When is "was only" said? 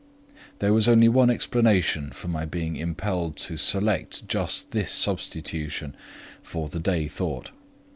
0.73-1.07